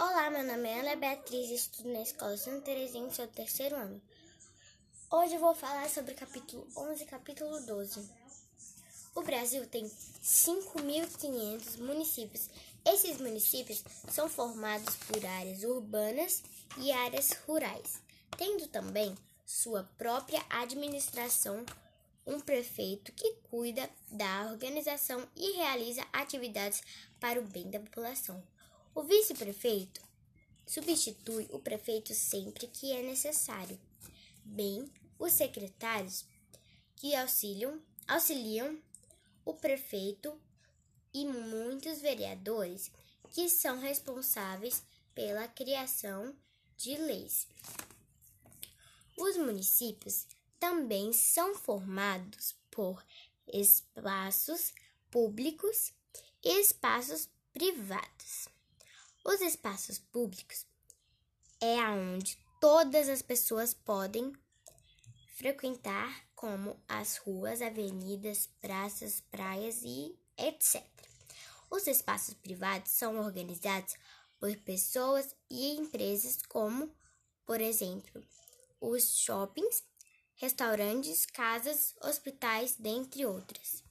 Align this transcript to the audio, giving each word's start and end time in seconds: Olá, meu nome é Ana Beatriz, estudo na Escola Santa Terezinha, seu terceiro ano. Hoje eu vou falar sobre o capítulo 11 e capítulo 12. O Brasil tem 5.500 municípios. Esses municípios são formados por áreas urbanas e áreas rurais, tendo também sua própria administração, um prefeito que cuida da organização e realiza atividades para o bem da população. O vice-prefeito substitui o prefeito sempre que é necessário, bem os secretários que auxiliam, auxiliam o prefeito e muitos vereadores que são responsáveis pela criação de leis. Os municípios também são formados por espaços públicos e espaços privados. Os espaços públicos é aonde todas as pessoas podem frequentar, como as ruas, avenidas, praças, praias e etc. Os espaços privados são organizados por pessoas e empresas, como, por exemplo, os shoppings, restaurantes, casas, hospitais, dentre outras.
Olá, 0.00 0.30
meu 0.30 0.44
nome 0.44 0.68
é 0.68 0.78
Ana 0.78 0.94
Beatriz, 0.94 1.50
estudo 1.50 1.92
na 1.92 2.02
Escola 2.02 2.36
Santa 2.36 2.66
Terezinha, 2.66 3.10
seu 3.10 3.26
terceiro 3.26 3.74
ano. 3.74 4.00
Hoje 5.10 5.34
eu 5.34 5.40
vou 5.40 5.56
falar 5.56 5.90
sobre 5.90 6.12
o 6.12 6.16
capítulo 6.16 6.64
11 6.76 7.02
e 7.02 7.06
capítulo 7.06 7.60
12. 7.66 8.08
O 9.16 9.22
Brasil 9.22 9.66
tem 9.66 9.90
5.500 10.22 11.80
municípios. 11.80 12.48
Esses 12.86 13.20
municípios 13.20 13.82
são 14.08 14.28
formados 14.28 14.94
por 14.94 15.26
áreas 15.26 15.64
urbanas 15.64 16.44
e 16.76 16.92
áreas 16.92 17.32
rurais, 17.44 18.00
tendo 18.36 18.68
também 18.68 19.18
sua 19.44 19.82
própria 19.98 20.40
administração, 20.48 21.66
um 22.24 22.38
prefeito 22.38 23.10
que 23.10 23.34
cuida 23.50 23.90
da 24.12 24.48
organização 24.52 25.26
e 25.34 25.56
realiza 25.56 26.06
atividades 26.12 26.82
para 27.18 27.40
o 27.40 27.48
bem 27.48 27.68
da 27.68 27.80
população. 27.80 28.40
O 28.94 29.02
vice-prefeito 29.02 30.02
substitui 30.66 31.48
o 31.50 31.58
prefeito 31.58 32.14
sempre 32.14 32.66
que 32.66 32.92
é 32.92 33.02
necessário, 33.02 33.78
bem 34.44 34.90
os 35.18 35.32
secretários 35.32 36.24
que 36.96 37.14
auxiliam, 37.14 37.80
auxiliam 38.06 38.78
o 39.44 39.54
prefeito 39.54 40.38
e 41.12 41.24
muitos 41.24 42.00
vereadores 42.00 42.90
que 43.30 43.48
são 43.48 43.78
responsáveis 43.78 44.82
pela 45.14 45.48
criação 45.48 46.34
de 46.76 46.96
leis. 46.96 47.46
Os 49.16 49.36
municípios 49.36 50.26
também 50.58 51.12
são 51.12 51.54
formados 51.54 52.54
por 52.70 53.04
espaços 53.46 54.72
públicos 55.10 55.92
e 56.42 56.60
espaços 56.60 57.28
privados. 57.52 58.48
Os 59.24 59.40
espaços 59.40 59.98
públicos 59.98 60.66
é 61.60 61.78
aonde 61.80 62.38
todas 62.60 63.08
as 63.08 63.20
pessoas 63.20 63.74
podem 63.74 64.32
frequentar, 65.34 66.26
como 66.34 66.76
as 66.88 67.16
ruas, 67.18 67.60
avenidas, 67.60 68.48
praças, 68.60 69.20
praias 69.30 69.82
e 69.82 70.16
etc. 70.36 70.82
Os 71.70 71.86
espaços 71.86 72.34
privados 72.34 72.92
são 72.92 73.18
organizados 73.18 73.94
por 74.38 74.56
pessoas 74.58 75.34
e 75.50 75.76
empresas, 75.76 76.38
como, 76.48 76.92
por 77.44 77.60
exemplo, 77.60 78.24
os 78.80 79.18
shoppings, 79.18 79.82
restaurantes, 80.36 81.26
casas, 81.26 81.94
hospitais, 82.00 82.76
dentre 82.76 83.26
outras. 83.26 83.87